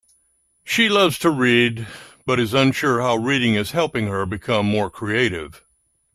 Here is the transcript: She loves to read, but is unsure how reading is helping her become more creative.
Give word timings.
She 0.63 0.89
loves 0.89 1.19
to 1.19 1.29
read, 1.29 1.85
but 2.25 2.39
is 2.39 2.55
unsure 2.55 3.01
how 3.03 3.17
reading 3.17 3.53
is 3.53 3.69
helping 3.69 4.07
her 4.07 4.25
become 4.25 4.65
more 4.65 4.89
creative. 4.89 5.63